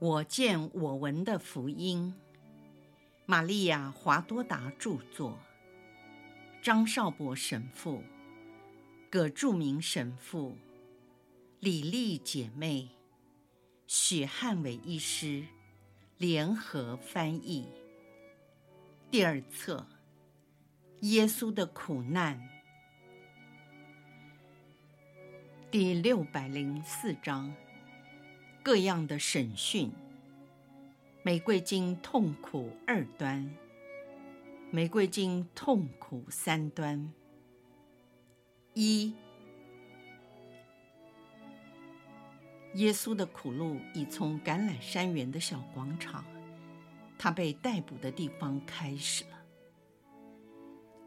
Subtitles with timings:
[0.00, 2.14] 我见我闻的福音，
[3.26, 5.38] 玛利亚·华多达著作，
[6.62, 8.02] 张少博神父、
[9.10, 10.56] 葛著名神父、
[11.58, 12.88] 李丽姐妹、
[13.86, 15.44] 许汉伟医师。
[16.16, 17.66] 联合翻译。
[19.10, 19.86] 第二册：
[21.00, 22.38] 耶稣的苦难，
[25.70, 27.54] 第六百零四章。
[28.62, 29.90] 各样的审讯，
[31.22, 33.50] 玫瑰经痛苦二端，
[34.70, 37.10] 玫瑰经痛苦三端。
[38.74, 39.14] 一，
[42.74, 46.22] 耶稣的苦路已从橄榄山园的小广场，
[47.18, 49.40] 他被逮捕的地方开始了。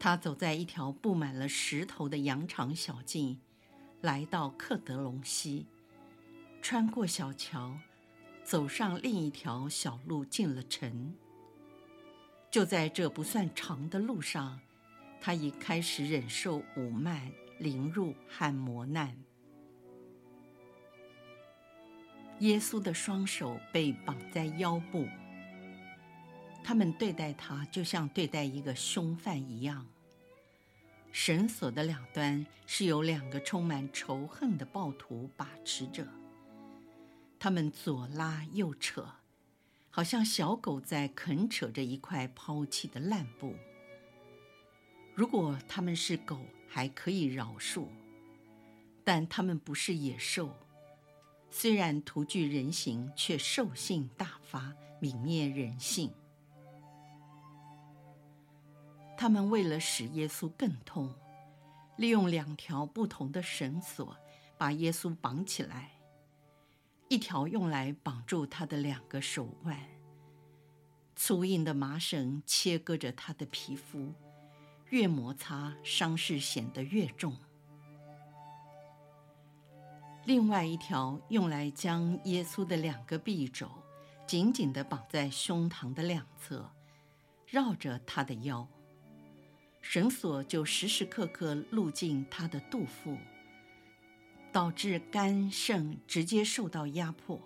[0.00, 3.40] 他走在一条布满了石头的羊肠小径，
[4.00, 5.66] 来到克德隆西。
[6.64, 7.76] 穿过小桥，
[8.42, 11.14] 走上另一条小路，进了城。
[12.50, 14.58] 就在这不算长的路上，
[15.20, 19.14] 他已开始忍受侮慢、凌辱和磨难。
[22.38, 25.06] 耶稣的双手被绑在腰部，
[26.64, 29.86] 他们对待他就像对待一个凶犯一样。
[31.12, 36.08] 绳索的两端是由两个充满仇恨的暴徒把持着。
[37.38, 39.06] 他们左拉右扯，
[39.90, 43.54] 好像小狗在啃扯着一块抛弃的烂布。
[45.14, 47.86] 如果他们是狗，还可以饶恕，
[49.04, 50.56] 但他们不是野兽。
[51.50, 56.10] 虽然徒具人形，却兽性大发，泯灭人性。
[59.16, 61.14] 他们为了使耶稣更痛，
[61.96, 64.16] 利用两条不同的绳索
[64.58, 65.92] 把耶稣绑起来。
[67.08, 69.78] 一条用来绑住他的两个手腕，
[71.14, 74.12] 粗硬的麻绳切割着他的皮肤，
[74.88, 77.36] 越摩擦伤势显得越重。
[80.24, 83.70] 另外一条用来将耶稣的两个臂肘
[84.26, 86.72] 紧紧地绑在胸膛的两侧，
[87.46, 88.66] 绕着他的腰，
[89.82, 93.18] 绳索就时时刻刻录进他的肚腹。
[94.54, 97.42] 导致肝肾直接受到压迫，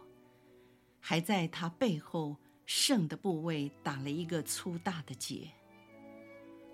[1.01, 2.37] 还在他背后
[2.67, 5.49] 肾的部位打了一个粗大的结。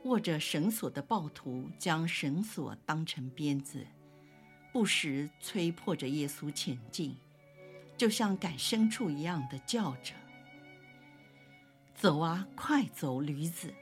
[0.02, 3.86] 握着绳索的暴徒将绳索当成鞭子，
[4.72, 7.16] 不时催迫着耶稣前进，
[7.96, 10.14] 就像赶牲畜一样的叫着
[11.94, 13.72] ：“走啊，快走，驴子！”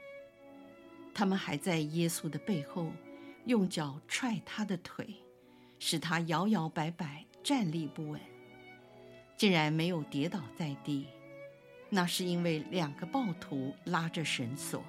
[1.15, 2.91] 他们还在耶稣的背后
[3.47, 5.15] 用脚踹他的腿。
[5.85, 8.21] 使他摇摇摆摆，站立不稳，
[9.35, 11.07] 竟然没有跌倒在地。
[11.89, 14.81] 那是因为两个暴徒拉着绳索。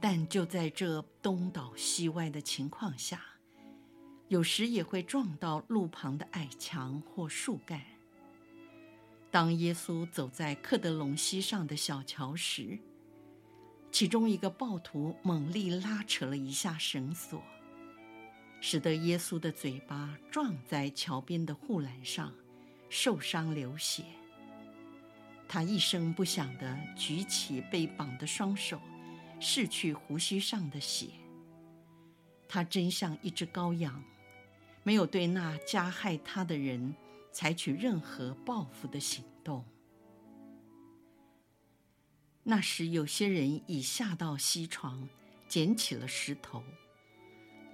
[0.00, 3.20] 但就在这东倒西歪的情况下，
[4.28, 7.82] 有时也会撞到路旁的矮墙或树干。
[9.30, 12.78] 当耶稣走在克德隆溪上的小桥时，
[13.92, 17.42] 其中一个暴徒猛力拉扯了一下绳索。
[18.60, 22.32] 使得耶稣的嘴巴撞在桥边的护栏上，
[22.88, 24.04] 受伤流血。
[25.48, 28.80] 他一声不响地举起被绑的双手，
[29.40, 31.08] 拭去胡须上的血。
[32.46, 34.04] 他真像一只羔羊，
[34.82, 36.94] 没有对那加害他的人
[37.32, 39.64] 采取任何报复的行动。
[42.42, 45.08] 那时，有些人已下到溪床，
[45.48, 46.62] 捡起了石头。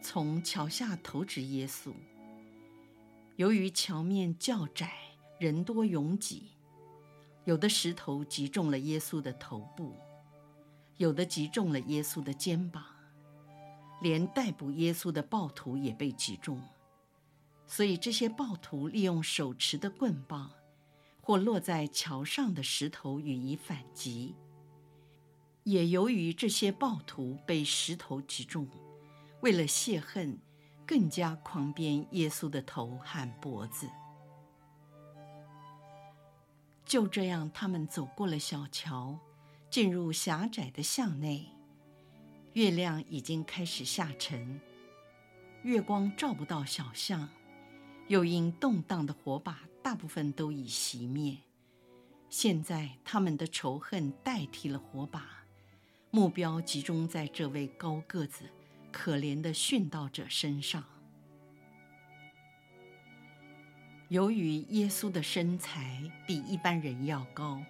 [0.08, 1.92] 从桥下投掷耶稣。
[3.34, 4.92] 由于桥面较窄，
[5.40, 6.52] 人多拥挤，
[7.44, 9.96] 有的石头击中了耶稣的头部，
[10.96, 12.84] 有的击中了耶稣的肩膀，
[14.00, 16.62] 连逮捕耶稣的暴徒也被击中。
[17.66, 20.52] 所以这些暴徒利用手持的棍棒，
[21.20, 24.36] 或落在桥上的石头予以反击。
[25.64, 28.68] 也由于这些暴徒被石头击中。
[29.40, 30.38] 为了泄恨，
[30.86, 33.88] 更加狂鞭耶稣的头和脖子。
[36.84, 39.18] 就这样，他们走过了小桥，
[39.68, 41.46] 进入狭窄的巷内。
[42.52, 44.60] 月亮已经开始下沉，
[45.62, 47.28] 月光照不到小巷，
[48.08, 51.36] 又因动荡的火把大部分都已熄灭。
[52.30, 55.44] 现在，他们的仇恨代替了火把，
[56.10, 58.44] 目标集中在这位高个子。
[58.98, 60.82] 可怜的殉道者身上，
[64.08, 67.62] 由于耶稣的身材比一般人要高，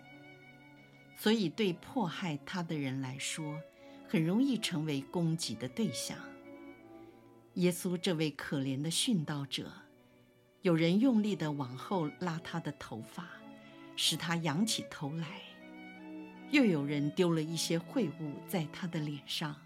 [1.17, 3.61] 所以对迫害他的人来说，
[4.09, 6.17] 很容易成为攻击的对象。
[7.55, 9.73] 耶稣这位可怜的殉道者，
[10.63, 13.29] 有人用力地往后拉他的头发，
[13.97, 15.27] 使他仰起头来；
[16.53, 19.57] 又有人丢了一些秽物在他的脸上，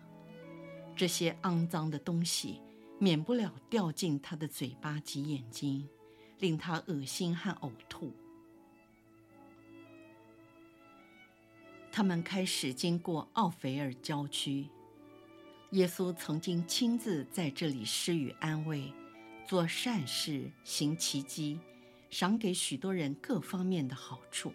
[1.01, 2.61] 这些肮脏的东西
[2.99, 5.89] 免不了掉进他的嘴巴及眼睛。
[6.41, 8.13] 令他恶心和呕吐。
[11.91, 14.67] 他们开始经过奥菲尔郊区。
[15.73, 18.93] 耶稣曾经亲自在这里施予安慰，
[19.47, 21.59] 做善事，行奇迹，
[22.09, 24.53] 赏给许多人各方面的好处。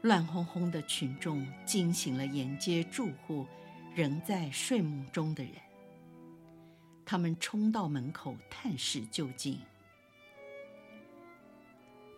[0.00, 3.46] 乱哄哄的群众惊醒了沿街住户
[3.96, 5.54] 仍在睡梦中的人。
[7.02, 9.58] 他们冲到门口探视究竟。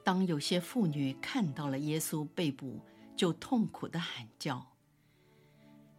[0.03, 2.81] 当有些妇女看到了耶稣被捕，
[3.15, 4.67] 就痛苦地喊叫。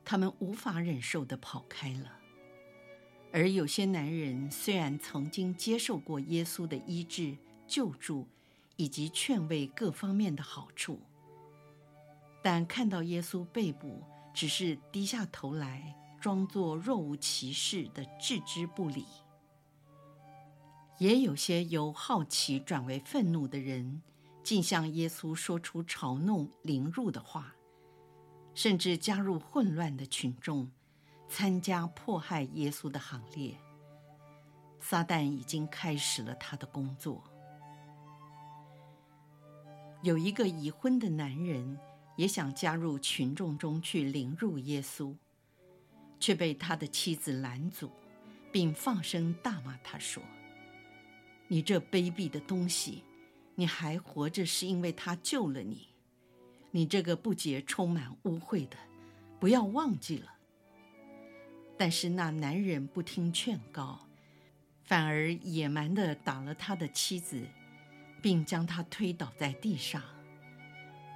[0.03, 2.19] 他们无法忍受地跑开了。
[3.31, 8.27] 而有些男人虽然曾经接受过耶稣的医治、救助
[8.75, 10.99] 以及劝慰各方面的好处，
[12.43, 14.03] 但看到耶稣被捕，
[14.39, 19.05] 只是低下头来，装作若无其事的置之不理。
[20.97, 24.01] 也有些由好奇转为愤怒的人，
[24.41, 27.53] 竟向耶稣说出嘲弄、凌辱的话，
[28.53, 30.71] 甚至加入混乱的群众，
[31.27, 33.59] 参加迫害耶稣的行列。
[34.79, 37.21] 撒旦已经开始了他的工作。
[40.01, 41.77] 有一个已婚的男人
[42.19, 45.15] 也想加入群众中去凌辱耶稣，
[46.19, 47.89] 却被他的妻子拦阻，
[48.51, 50.21] 并放声大骂他说。
[51.47, 53.05] 你这卑鄙的东西，
[53.55, 55.87] 你还活着是因为他救了你。
[56.71, 58.75] 你这个不洁、充满污秽的，
[59.39, 60.33] 不要忘记了。
[61.77, 64.09] 但是那男人不听劝告，
[64.83, 67.41] 反而野蛮地打了他的妻子，
[68.21, 70.03] 并将他推倒在地上，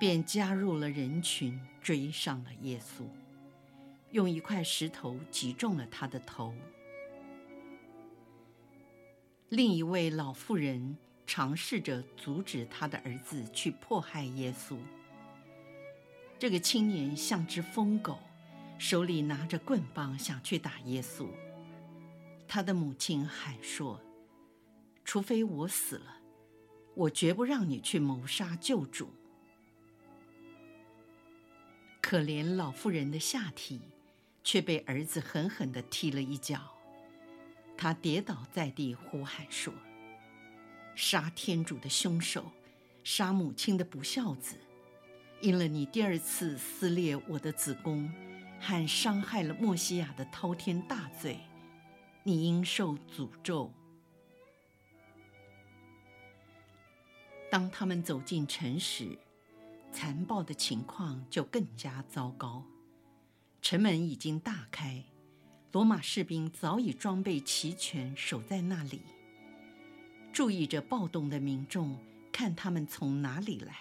[0.03, 3.05] 便加入了人群，追上了耶稣，
[4.11, 6.53] 用一块石头击中了他的头。
[9.47, 14.75] 另一位老妇人尝试着阻止她的儿子去迫害耶稣。
[16.38, 18.19] 这个青年像只疯狗，
[18.77, 21.29] 手里拿着棍棒想去打耶稣。
[22.45, 24.01] 他的母亲喊说
[25.05, 26.17] ：“除非我死了，
[26.94, 29.07] 我绝不让你去谋杀救主。”
[32.03, 33.79] 可怜老妇人的下体，
[34.44, 36.59] 却被儿子狠狠地踢了一脚。
[37.77, 39.73] 他跌倒在地，呼喊说
[40.95, 42.51] ：“杀天主的凶手，
[43.05, 44.57] 杀母亲的不孝子！
[45.39, 48.11] 因了你第二次撕裂我的子宫，
[48.59, 51.39] 和伤害了莫西亚的滔天大罪，
[52.23, 53.71] 你应受诅咒。”
[57.50, 59.17] 当他们走进城时，
[59.94, 62.65] 残暴的情况就更加糟糕。
[63.62, 65.06] 城门已经大开。
[65.72, 69.01] 罗马士兵早已装备齐全，守在那里，
[70.32, 71.98] 注意着暴动的民众，
[72.32, 73.74] 看他们从哪里来。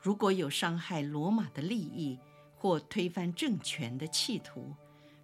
[0.00, 2.18] 如果有伤害罗马的利益
[2.56, 4.74] 或推翻政权的企图，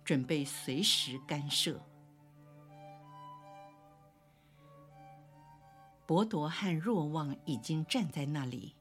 [0.05, 1.81] 准备随时干涉。
[6.07, 8.77] 伯铎和若望已经站在那里。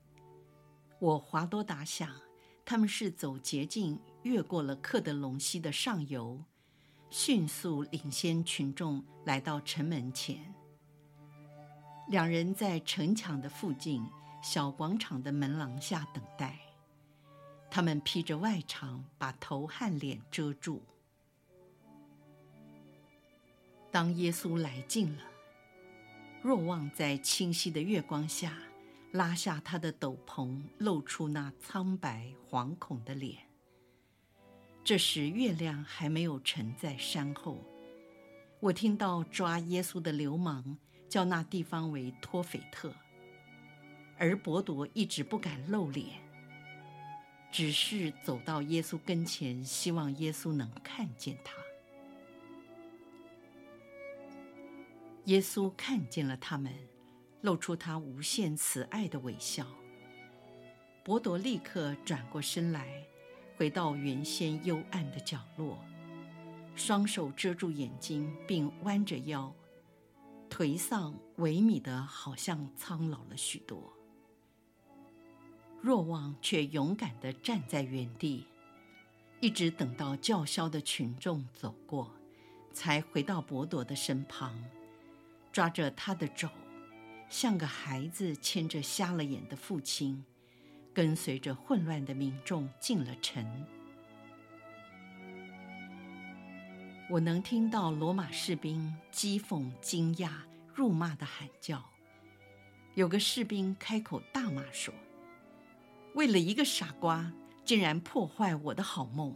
[1.04, 2.10] 我华多达想，
[2.64, 4.00] 他们是走捷径。
[4.22, 6.42] 越过了克德隆溪的上游，
[7.10, 10.56] 迅速领先群众来到城门前。
[12.08, 14.02] 两人在城墙的附近
[14.42, 16.58] 小广场的门廊下等待。
[17.70, 20.82] 他们披着外裳，把头和脸遮住。
[23.92, 25.24] 当耶稣来近了，
[26.42, 28.58] 若望在清晰的月光下
[29.14, 33.38] 拉下他的斗篷，露出那苍白惶恐的脸。
[34.84, 37.64] 这时月亮还没有沉在山后，
[38.60, 40.78] 我听到抓耶稣的流氓
[41.08, 42.92] 叫那地方为托斐特，
[44.18, 46.20] 而伯铎一直不敢露脸，
[47.52, 51.54] 只是走到耶稣跟前，希望耶稣能看见他。
[55.26, 56.74] 耶稣看见了他们，
[57.44, 59.66] 露出他无限慈爱的微笑。
[61.06, 63.02] 博多立刻转过身来。
[63.56, 65.78] 回到原先幽暗的角落，
[66.76, 69.54] 双手遮住眼睛，并弯着腰，
[70.50, 73.94] 颓丧萎靡的，好像苍老了许多。
[75.80, 78.48] 若望却勇敢地站在原地，
[79.40, 82.12] 一直等到叫嚣的群众走过，
[82.74, 84.60] 才回到博多的身旁，
[85.52, 86.50] 抓着他的肘，
[87.34, 90.24] 像个孩子牵着瞎了眼的父亲，
[90.94, 93.44] 跟随着混乱的民众进了城。
[97.10, 100.30] 我能听到罗马士兵讥讽、惊讶、
[100.76, 101.84] 辱骂的喊叫。
[102.94, 104.94] 有个士兵开口大骂说
[106.14, 107.34] ：“为了一个傻瓜，
[107.66, 109.36] 竟然破坏我的好梦。”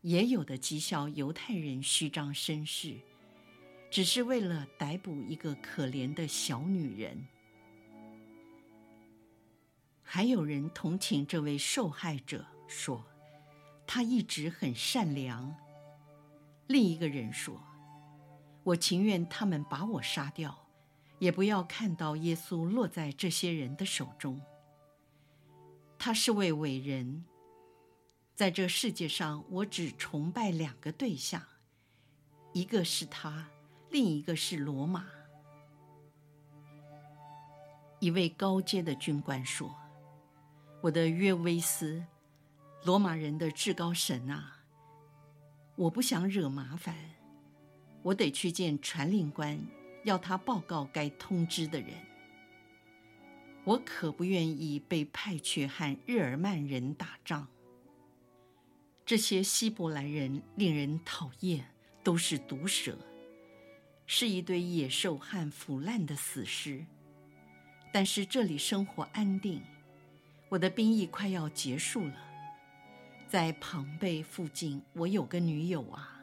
[0.00, 2.98] 也有的讥笑犹太人虚张声势，
[3.90, 7.26] 只是为了逮捕一个可怜的小女人。
[10.02, 13.04] 还有人同情这位受害者，说
[13.86, 15.54] ：“她一直很善良。”
[16.68, 17.60] 另一个人说
[18.62, 20.68] ：“我情愿他们把我杀掉，
[21.18, 24.40] 也不要看到耶稣落在这些人的手中。
[25.98, 27.24] 他是位伟人，
[28.34, 31.42] 在这世界上，我只崇拜两个对象，
[32.52, 33.48] 一个是他，
[33.90, 35.06] 另一个是罗马。”
[38.00, 39.74] 一位高阶的军官说
[40.80, 42.02] ：“我的约维斯，
[42.84, 44.56] 罗马人的至高神啊！”
[45.76, 46.94] 我不想惹麻烦，
[48.02, 49.58] 我得去见传令官，
[50.04, 51.90] 要他报告该通知的人。
[53.64, 57.46] 我可不愿意被派去和日耳曼人打仗。
[59.04, 61.64] 这些希伯来人令人讨厌，
[62.02, 62.96] 都是毒蛇，
[64.12, 66.84] 是一堆野兽和腐烂的死尸。
[67.92, 69.62] 但是这里生活安定，
[70.48, 72.16] 我的兵役快要结束了。
[73.28, 76.20] 在庞贝附近，我有个女友啊。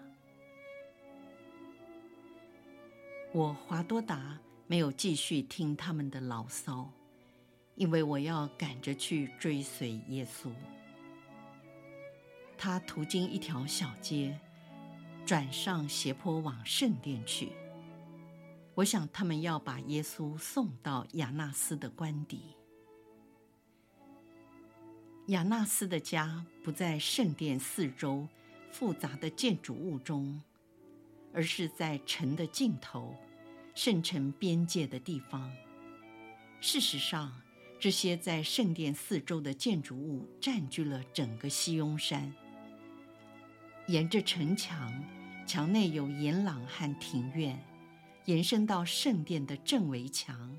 [3.31, 6.91] 我华多达没有继续听他们的牢骚，
[7.75, 10.51] 因为我要赶着去追随耶稣。
[12.57, 14.37] 他途经一条小街，
[15.25, 17.53] 转上斜坡往圣殿去。
[18.77, 22.55] 我想他们要把耶稣送到亚纳斯的官邸。
[25.29, 28.27] 亚纳斯的家不在圣殿四周
[28.71, 30.39] 复杂的建筑物中，
[31.33, 33.15] 而是在城的尽头、
[33.73, 35.51] 圣城边界的地方。
[36.61, 37.33] 事实上，
[37.79, 42.31] 这些在圣殿四周的建筑物占据了整个西雍山。
[43.87, 44.93] 沿着城墙，
[45.47, 47.59] 墙内有沿廊和庭院，
[48.27, 50.57] 延伸到圣殿的正围墙。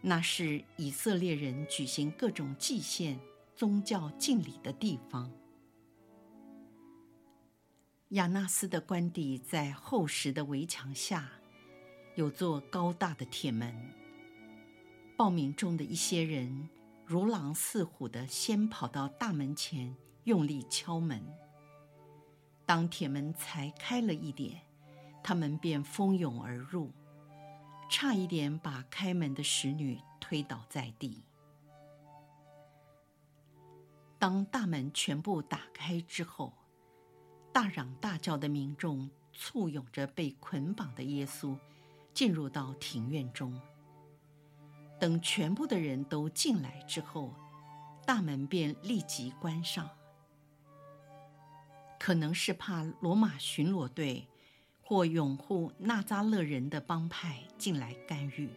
[0.00, 3.18] 那是以色列人举行各种祭献、
[3.56, 5.30] 宗教敬礼的地方。
[8.10, 11.28] 亚纳斯的官邸在厚实的围墙下，
[12.14, 13.74] 有座高大的铁门。
[15.16, 16.68] 报名中的一些人
[17.04, 21.20] 如狼似虎的先跑到大门前，用力敲门。
[22.64, 24.60] 当铁门才开了一点，
[25.22, 26.90] 他们便蜂拥而入。
[27.88, 31.24] 差一点把开门的使女推倒在地。
[34.16, 36.52] 当大门全部打开之后，
[37.52, 41.58] 大嚷大叫的民众簇拥着被捆绑的耶稣
[42.14, 43.60] 进入到庭院中。
[45.00, 47.34] 等全部的人都进来之后，
[48.06, 49.90] 大门便立即关上。
[51.98, 54.28] 可能是怕罗马巡逻队。
[54.90, 58.50] 或拥护纳扎勒人的帮派进来干预。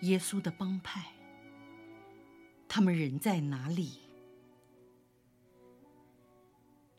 [0.00, 1.04] 耶稣的帮派，
[2.66, 3.98] 他们人在哪里？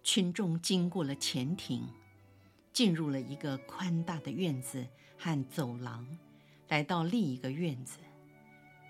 [0.04, 1.88] 群众经过了前庭，
[2.72, 4.86] 进入了一个宽大的院子
[5.18, 6.06] 和走廊，
[6.68, 7.98] 来到另一个院子，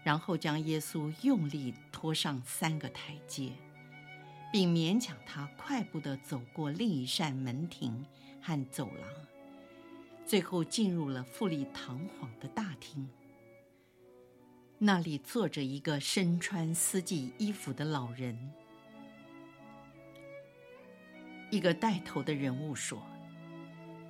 [0.03, 3.53] 然后将耶稣用力拖上三个台阶，
[4.51, 8.05] 并勉强他快步地走过另一扇门庭。
[8.41, 9.09] 和走廊，
[10.25, 13.07] 最后进入了富丽堂皇的大厅。
[14.79, 18.51] 那里坐着一个身穿四季衣服的老人。
[21.51, 23.03] 一个带头的人物说：“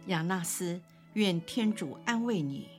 [0.08, 0.82] 亚纳斯，
[1.14, 2.70] 愿天主安慰你。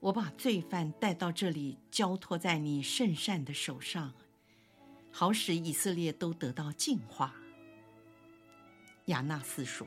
[0.00, 4.12] 我把罪犯带到这里，交托在你圣善的手上，
[5.12, 7.34] 好使以色列都得到净化。”
[9.06, 9.86] 亚纳斯说。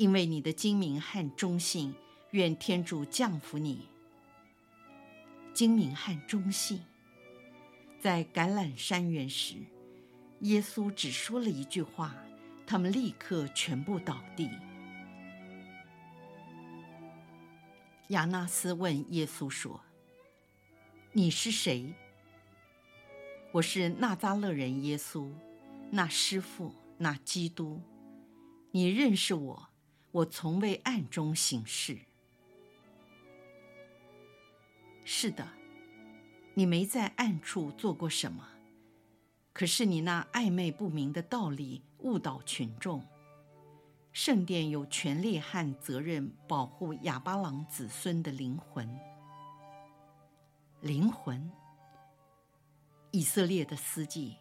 [0.00, 1.94] 因为你的精明和忠信，
[2.30, 3.86] 愿天主降福你。
[5.52, 6.80] 精明和忠信，
[8.00, 9.56] 在橄榄山园时，
[10.38, 12.16] 耶稣只说了一句话，
[12.66, 14.48] 他们立刻全部倒地。
[18.08, 19.82] 亚纳斯问耶稣说
[21.12, 21.92] ：“你是谁？”
[23.52, 25.30] 我是纳扎勒人耶稣，
[25.90, 27.82] 那师傅，那基督。
[28.70, 29.69] 你认识我，
[30.12, 31.98] 我从未暗中行事。
[35.04, 35.48] 是的，
[36.54, 38.48] 你没在暗处做过什么，
[39.52, 43.04] 可是你那暧昧不明的道理误导群众。
[44.12, 48.98] 圣殿有权利和责任保护亚巴郎子孙的灵魂。
[50.80, 51.48] 灵魂，
[53.12, 54.36] 以色列的司祭，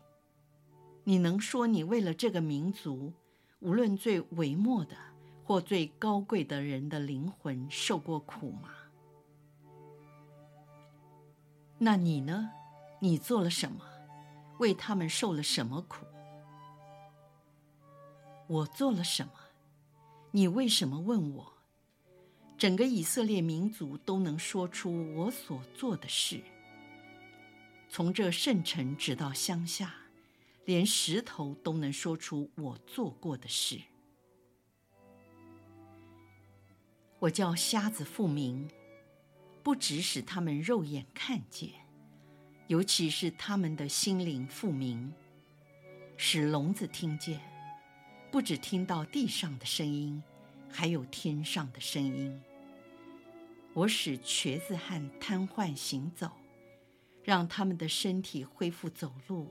[1.03, 3.13] 你能说你为了这个民族，
[3.59, 4.97] 无论最微末的
[5.49, 8.69] 或最高贵的人的灵魂受过苦吗？
[11.79, 12.51] 那你呢？
[12.99, 13.83] 你做了什么？
[14.59, 16.05] 为他们受了什么苦？
[18.45, 19.31] 我做了什么？
[20.29, 21.53] 你为什么问我？
[22.55, 26.43] 整个以色列民族都能说出我所做的事。
[27.89, 29.95] 从这圣城直到乡下，
[30.65, 33.81] 连石头都能说出我做过的事。
[37.19, 38.69] 我叫瞎子复明，
[39.61, 41.69] 不只使他们肉眼看见，
[42.67, 45.13] 尤其是他们的心灵复明，
[46.15, 47.41] 使聋子听见。
[48.31, 50.23] 不只听到地上的声音，
[50.71, 52.41] 还有天上的声音。
[53.73, 56.31] 我使瘸子和瘫痪行走，
[57.23, 59.47] 让他们的身体恢复走路，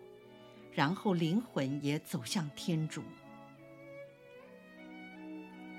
[0.72, 3.02] 然后灵魂也走向天主。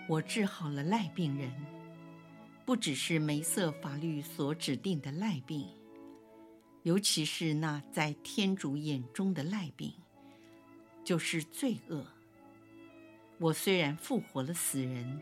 [0.07, 1.53] 我治好了赖病人，
[2.69, 5.67] 不只是梅瑟法律所指定的赖病，
[6.83, 9.91] 尤其是那在天主眼中的赖病，
[11.03, 12.05] 就是罪恶。
[13.39, 15.19] 我虽然复活了死人，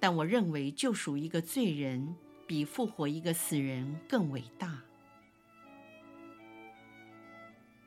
[0.00, 4.82] 但我认为救赎一个罪人比复活一个死人更伟大。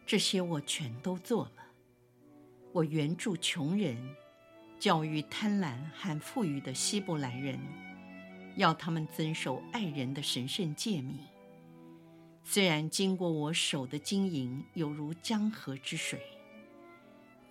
[0.05, 1.65] 这些我全都做了。
[2.71, 3.97] 我援助穷人，
[4.79, 7.59] 教育贪婪和富裕的希伯来人，
[8.55, 11.17] 要他们遵守爱人的神圣诫命。
[12.43, 16.21] 虽然经过我手的经营犹如江河之水。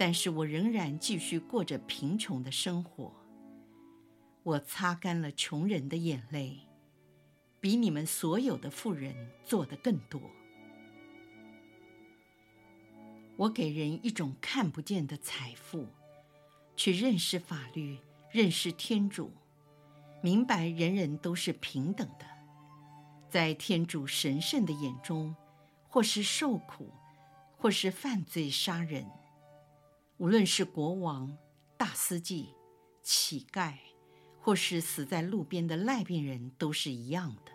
[0.05, 3.13] 但是我仍然继续过着贫穷的生活。
[4.43, 6.67] 我擦干了穷人的眼泪，
[7.61, 10.21] 比你们所有的富人做得更多。
[13.37, 15.87] 我给人一种看不见的财富，
[16.75, 17.99] 去认识法律，
[18.33, 19.31] 认识天主，
[20.23, 22.25] 明白人人都是平等的，
[23.29, 25.35] 在天主神圣的眼中，
[25.89, 26.93] 或是受苦，
[27.57, 29.05] 或是犯罪杀人。
[30.19, 31.37] 无论是国王、
[31.77, 32.55] 大司祭、
[33.03, 33.75] 乞丐，
[34.41, 37.53] 或是死在路边的赖病人，都是一样的。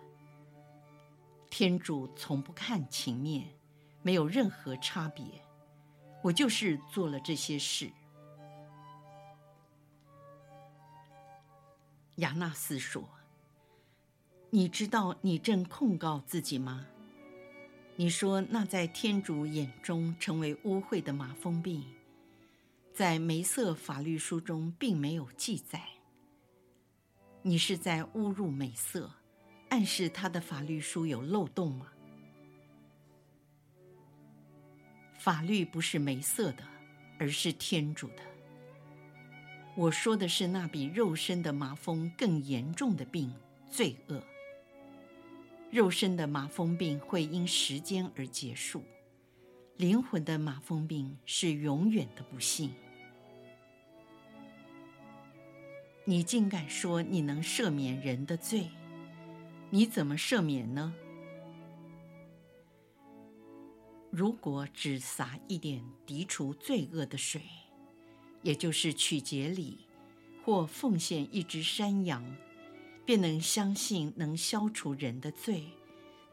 [1.50, 3.48] 天主从不看情面，
[4.02, 5.24] 没有任何差别。
[6.22, 7.90] 我就是做了这些事。
[12.18, 13.10] 亚纳斯说
[14.52, 16.86] ：“你知道你正控告自己吗？
[17.96, 21.84] 你说那在天主眼中成为污秽的麻风病。”
[22.94, 25.80] 在梅瑟法律书中并没有记载。
[27.44, 29.12] 你是在侮辱梅瑟，
[29.70, 31.92] 暗示他的法律书有漏洞吗？
[35.20, 36.64] 法律不是梅瑟的，
[37.20, 38.37] 而是天主的。
[39.78, 43.32] 我说的是那比肉身的麻风更严重的病——
[43.70, 44.24] 罪恶。
[45.70, 48.84] 肉身的麻风病会因时间而结束，
[49.76, 52.74] 灵魂的麻风病是永远的不幸。
[56.06, 58.72] 你竟敢说你能赦免人的罪？
[59.70, 60.92] 你怎么赦免呢？
[64.10, 67.42] 如果只洒一点涤除罪恶的水，
[68.42, 69.80] 也就是取节礼，
[70.44, 72.24] 或奉献一只山羊，
[73.06, 75.64] 便能相信能消除人的罪，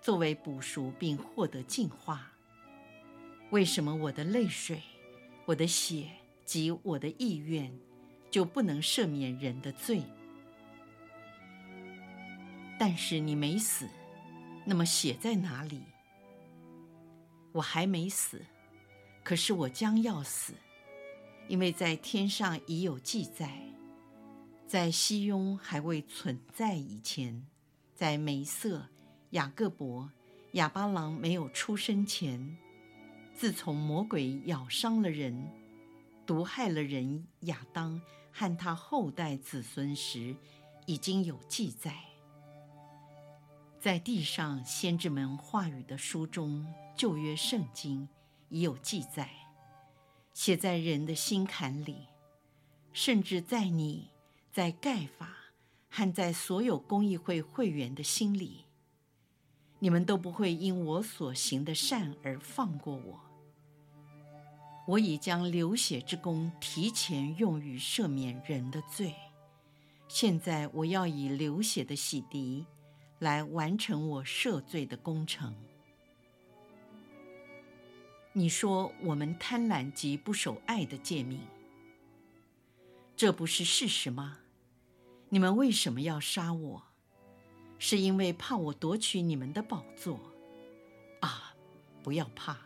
[0.00, 2.30] 作为补赎并获得净化。
[3.50, 4.82] 为什么我的泪水、
[5.44, 6.08] 我的血
[6.44, 7.72] 及我的意愿，
[8.30, 10.02] 就不能赦免人的罪。
[12.78, 13.88] 但是你没死，
[14.64, 15.82] 那么血在哪里？
[17.52, 18.44] 我还没死，
[19.22, 20.54] 可是我将要死，
[21.48, 23.60] 因为在天上已有记载，
[24.66, 27.46] 在西雍还未存在以前，
[27.94, 28.88] 在梅瑟、
[29.30, 30.10] 雅各伯、
[30.52, 32.56] 哑巴郎没有出生前，
[33.34, 35.50] 自从魔鬼咬伤了人，
[36.26, 38.00] 毒害了人亚当。
[38.36, 40.34] 和他后代子孙时，
[40.86, 41.94] 已经有记载。
[43.78, 48.08] 在地上先知们话语的书中，旧约圣经
[48.48, 49.30] 已有记载，
[50.34, 52.08] 写在人的心坎里，
[52.92, 54.10] 甚至在你、
[54.52, 55.34] 在盖法
[55.88, 58.66] 和在所有公益会会员的心里，
[59.78, 63.20] 你们都不会因我所行的善而放过我。
[64.86, 69.14] 我已将流血之功提前用于赦免人的罪，
[70.08, 72.66] 现在我要以流血的洗涤。
[73.20, 75.54] 来完成我赦罪的工程。
[78.36, 81.38] 你说我们贪婪及不守爱的诫命，
[83.14, 84.38] 这不是事实吗？
[85.28, 86.82] 你们为什么要杀我？
[87.78, 90.18] 是因为怕我夺取你们的宝座？
[91.20, 91.54] 啊，
[92.02, 92.58] 不要怕，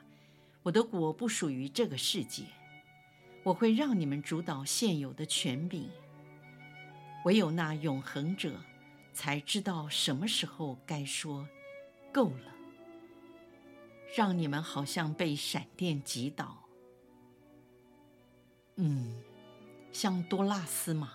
[0.62, 2.44] 我的国不属于这个世界。
[3.42, 5.90] 我会让你们主导现有的权柄，
[7.26, 8.58] 唯有那永恒者。
[9.12, 11.46] 才知道什么时候该说
[12.12, 12.54] 够了，
[14.18, 16.64] 让你们好像被闪电击倒。
[18.74, 19.14] 嗯，
[19.92, 21.12] 像多拉斯吗？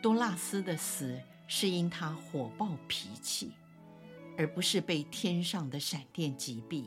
[0.00, 3.50] 多拉斯的死是因他火爆脾气，
[4.38, 6.84] 而不是被天上的闪电击毙。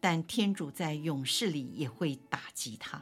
[0.00, 3.00] 但天主在永世里也会打击他。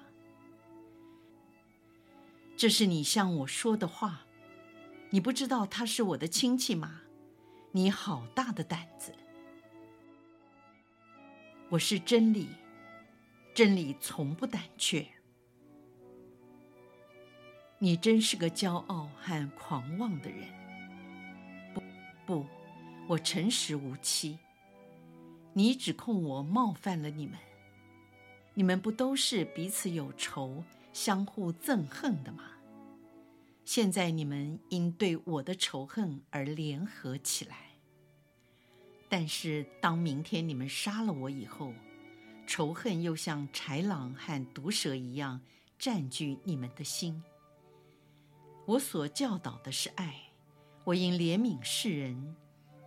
[2.59, 4.27] 这是你向我说的话，
[5.09, 7.01] 你不知道他是我的亲戚吗？
[7.71, 9.15] 你好大的胆子！
[11.69, 12.49] 我是真理，
[13.53, 15.07] 真理从不胆怯。
[17.79, 20.49] 你真是个骄傲和狂妄的人。
[21.75, 21.83] 不，
[22.25, 22.47] 不，
[23.07, 24.39] 我诚实无欺。
[25.53, 27.39] 你指控我冒犯了你们，
[28.55, 30.65] 你们不都是彼此有仇？
[30.95, 32.45] 相互憎恨的吗？
[33.71, 37.73] 现在你们因对我的仇恨而联合起来。
[39.11, 41.75] 但是当明天你们杀了我以后，
[42.47, 45.43] 仇恨又像豺狼和毒蛇一样
[45.79, 47.23] 占据你们的心。
[48.65, 50.15] 我所教导的是爱，
[50.85, 52.37] 我因怜悯世人，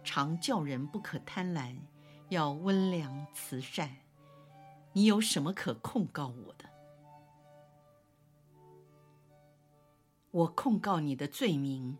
[0.03, 1.75] 常叫人不可贪婪，
[2.29, 3.97] 要温良慈善。
[4.93, 6.70] 你有什么可控告我的？
[10.31, 11.97] 我控告你的罪名，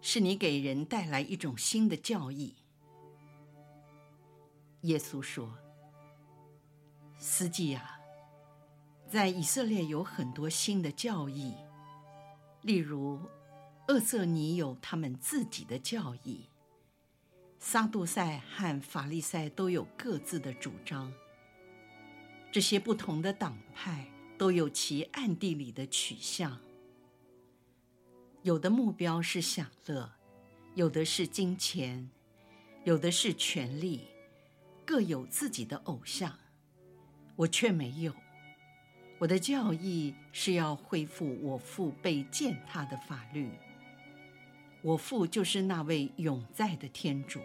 [0.00, 2.54] 是你给人带来一种新的教义。
[4.82, 5.58] 耶稣说
[7.18, 7.98] ：“司机啊，
[9.08, 11.54] 在以色列有很多新的教义，
[12.62, 13.20] 例如，
[13.88, 16.48] 厄瑟尼有他们自己的教义，
[17.58, 21.12] 撒杜塞和法利赛都有各自的主张。
[22.52, 24.08] 这些不同的党派
[24.38, 26.56] 都有其暗地里的取向。”
[28.44, 30.12] 有的目标是享乐，
[30.74, 32.10] 有的是金钱，
[32.84, 34.02] 有的是权力，
[34.84, 36.30] 各有自己的偶像。
[37.36, 38.12] 我却没有。
[39.18, 43.50] 我的教义是要恢复我父被践踏的法律。
[44.82, 47.40] 我父就是那位永在的天主。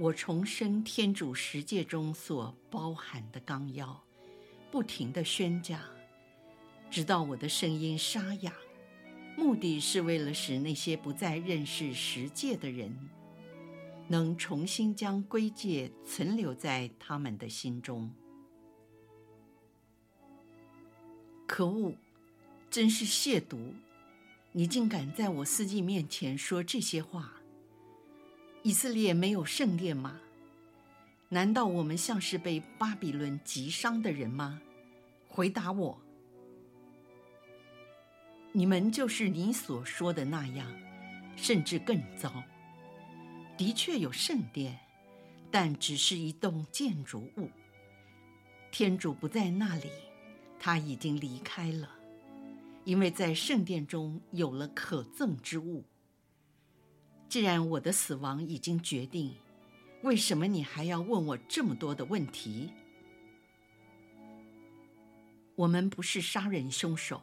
[0.00, 4.02] 我重申天主十诫中所包含的纲要，
[4.72, 5.93] 不停地宣讲。
[6.94, 8.52] 直到我的声音沙哑，
[9.36, 12.96] 目的是为了使那些不再认识十诫的人，
[14.06, 18.08] 能重新将规诫存留在他们的心中。
[21.48, 21.94] 可恶，
[22.70, 23.72] 真是亵渎！
[24.52, 27.32] 你竟敢在我司机面前说这些话！
[28.62, 30.20] 以色列没有圣殿吗？
[31.30, 34.62] 难道我们像是被巴比伦击伤的人吗？
[35.26, 36.03] 回答我！
[38.56, 40.72] 你们就是你所说的那样，
[41.34, 42.40] 甚至更糟。
[43.56, 44.78] 的确有圣殿，
[45.50, 47.50] 但只是一栋建筑物。
[48.70, 49.90] 天主不在那里，
[50.56, 51.90] 他已经离开了，
[52.84, 55.84] 因为在圣殿中有了可憎之物。
[57.28, 59.34] 既然我的死亡已经决定，
[60.04, 62.70] 为什么你还要问我这么多的问题？
[65.56, 67.20] 我们不是杀人凶手。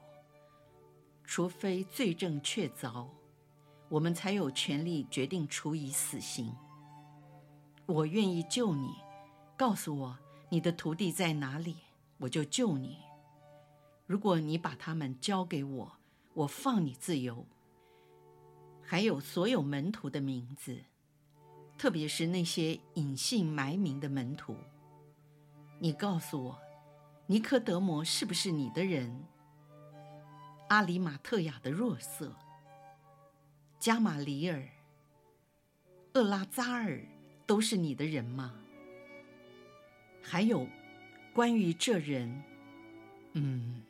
[1.33, 3.07] 除非罪证确凿，
[3.87, 6.53] 我们才有权利决定处以死刑。
[7.85, 8.95] 我愿意救你，
[9.55, 11.77] 告诉我你的徒弟在哪里，
[12.17, 12.97] 我就救你。
[14.05, 15.93] 如果你把他们交给我，
[16.33, 17.47] 我放你自由。
[18.81, 20.83] 还有所有门徒的名字，
[21.77, 24.57] 特别是那些隐姓埋名的门徒。
[25.79, 26.59] 你告诉我，
[27.25, 29.23] 尼科德摩是不是你的人？
[30.71, 32.33] 阿里马特亚的若瑟，
[33.77, 34.69] 加玛里尔、
[36.13, 37.03] 厄拉扎尔
[37.45, 38.53] 都是你的人吗？
[40.23, 40.65] 还有，
[41.33, 42.41] 关于这人，
[43.33, 43.81] 嗯，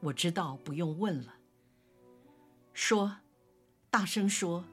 [0.00, 1.34] 我知道，不用问了。
[2.72, 3.18] 说，
[3.90, 4.64] 大声说，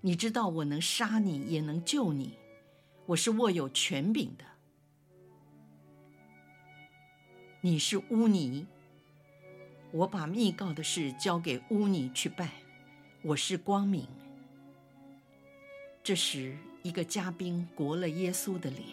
[0.00, 2.36] 你知道我能杀你，也能救你，
[3.06, 4.44] 我是握有权柄的。
[7.60, 8.66] 你是污泥，
[9.92, 12.48] 我把密告的事交给乌尼去办。
[13.22, 14.06] 我是光明。
[16.00, 18.86] 这时，一个嘉宾国了耶稣的脸。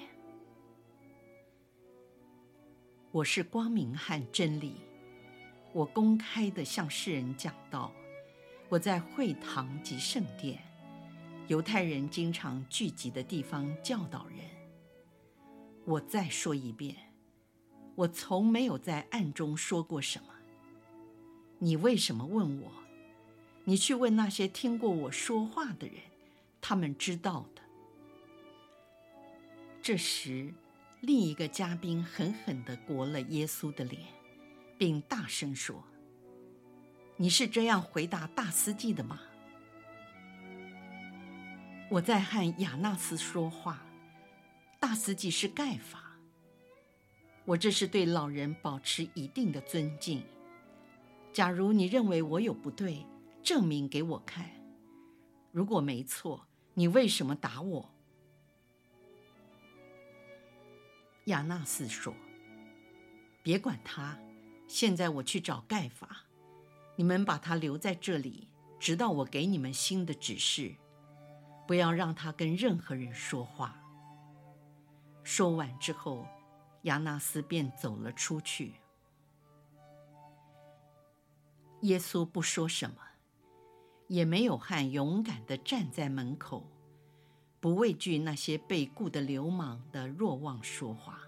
[3.11, 4.77] 我是光明和真理。
[5.71, 7.91] 我公开地向世人讲道。
[8.67, 10.59] 我在会堂及圣殿，
[11.47, 14.39] 犹太人经常聚集的地方教导人。
[15.85, 16.95] 我再说一遍，
[17.95, 20.33] 我从没有在暗中说过什么。
[21.59, 22.71] 你为什么问我？
[23.63, 25.95] 你去问那些听过我说话的人，
[26.61, 27.61] 他们知道的。
[29.81, 30.53] 这时，
[31.01, 34.01] 另一个嘉宾狠狠地国了耶稣的脸，
[34.77, 35.83] 并大声说
[37.17, 39.19] ：“你是这样回答大司祭的吗？”
[41.89, 43.85] 我在和亚纳斯说话，
[44.79, 46.03] 大司祭是盖法。
[47.45, 50.23] 我这是对老人保持一定的尊敬。
[51.37, 53.05] 假如你认为我有不对，
[53.43, 54.49] 证明给我看，
[55.51, 57.93] 如果没错，你为什么打我？
[61.25, 62.11] 亚纳斯说
[63.43, 64.17] ：“别管他，
[64.67, 66.25] 现在我去找盖法，
[66.95, 68.47] 你们把他留在这里，
[68.79, 70.73] 直到我给你们新的指示，
[71.67, 73.79] 不要让他跟任何人说话。”
[75.21, 76.25] 说完之后，
[76.85, 78.73] 亚纳斯便走了出去。
[81.81, 82.97] 耶稣不说什么。
[84.07, 86.65] 也没有和勇敢地站在门口，
[87.59, 91.19] 不畏惧那些被雇的流氓的若望说话。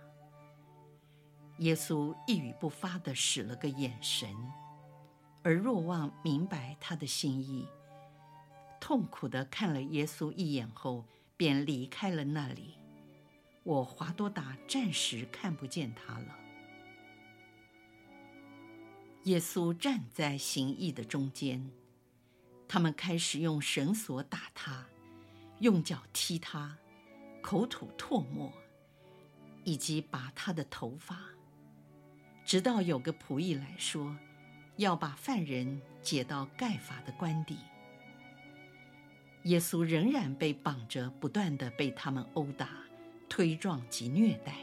[1.58, 4.34] 耶稣一语不发地使了个眼神，
[5.44, 7.68] 而若望明白他的心意，
[8.80, 11.04] 痛苦地看了耶稣一眼后，
[11.36, 12.76] 便离开了那里。
[13.64, 16.39] 我华多达暂时看不见他了。
[19.24, 21.70] 耶稣站在行义的中间。
[22.68, 24.86] 他们开始用绳索打他，
[25.60, 26.78] 用脚踢他，
[27.42, 28.54] 口吐唾沫，
[29.64, 31.20] 以及拔他的头发，
[32.46, 34.16] 直到有个仆役来说，
[34.78, 37.58] 要把犯人解到盖法的官邸。
[39.46, 42.70] 耶稣仍然被绑着，不断地被他们殴打、
[43.28, 44.56] 推撞及虐待。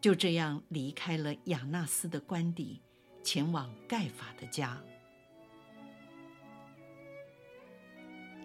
[0.00, 2.80] 就这样离开了亚纳斯的官邸，
[3.22, 4.80] 前往盖法的家。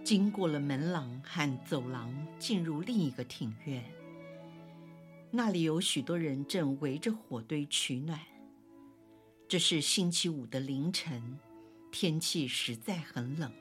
[0.04, 3.84] 经过了门廊和走廊，进入另一个庭院。
[5.30, 8.20] 那里有许多人正围着火堆取暖。
[9.50, 11.38] 这是星期五的凌晨，
[11.92, 13.52] 天气实在很冷。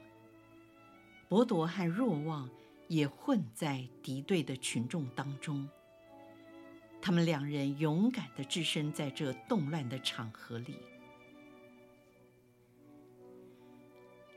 [1.28, 2.48] 博多和若望
[2.86, 5.68] 也混在敌对的群众当中。
[7.02, 10.76] 他们两人勇敢地置身在这动乱的场合里。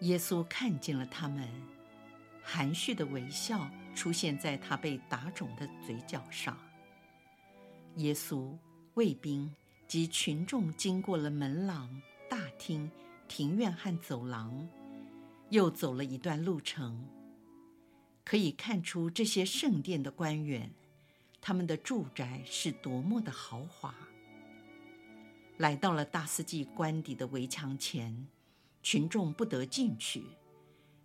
[0.02, 1.48] 耶稣看见了他们。
[2.42, 6.58] 含蓄的微笑出现在他被打肿的嘴角上。
[7.98, 8.58] 耶稣、
[8.96, 9.54] 卫兵
[9.88, 12.90] 及群众经过了门廊、大厅、
[13.28, 14.68] 庭院和走廊，
[15.50, 17.06] 又走了一段路程。
[18.24, 20.72] 可以看出这些圣殿的官员，
[21.42, 23.94] 他们的住宅是多么的豪华。
[25.58, 28.28] 来到了大司祭官邸的围墙前，
[28.82, 30.26] 群众不得进去。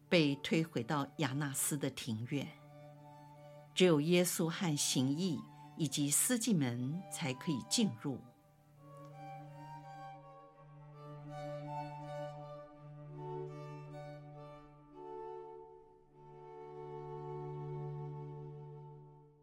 [0.06, 2.46] 被推回到亚纳斯的庭院，
[3.74, 5.40] 只有耶稣和行义
[5.76, 8.20] 以及司祭们才可以进入。